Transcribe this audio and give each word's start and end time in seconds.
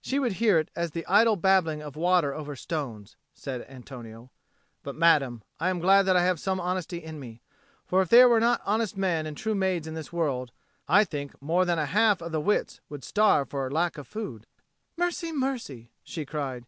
"She 0.00 0.18
would 0.18 0.32
hear 0.32 0.58
it 0.58 0.72
as 0.74 0.90
the 0.90 1.06
idle 1.06 1.36
babbling 1.36 1.82
of 1.82 1.94
water 1.94 2.34
over 2.34 2.56
stones," 2.56 3.14
said 3.32 3.64
Antonio. 3.68 4.32
"But, 4.82 4.96
madame, 4.96 5.40
I 5.60 5.70
am 5.70 5.78
glad 5.78 6.02
that 6.02 6.16
I 6.16 6.24
have 6.24 6.40
some 6.40 6.58
honesty 6.58 6.96
in 7.00 7.20
me. 7.20 7.42
For 7.86 8.02
if 8.02 8.08
there 8.08 8.28
were 8.28 8.40
not 8.40 8.60
honest 8.66 8.96
men 8.96 9.24
and 9.24 9.36
true 9.36 9.54
maids 9.54 9.86
in 9.86 9.94
this 9.94 10.12
world, 10.12 10.50
I 10.88 11.04
think 11.04 11.40
more 11.40 11.64
than 11.64 11.78
a 11.78 11.86
half 11.86 12.20
of 12.20 12.32
the 12.32 12.40
wits 12.40 12.80
would 12.88 13.04
starve 13.04 13.50
for 13.50 13.70
lack 13.70 13.96
of 13.96 14.08
food." 14.08 14.48
"Mercy, 14.96 15.30
mercy!" 15.30 15.92
she 16.02 16.26
cried. 16.26 16.66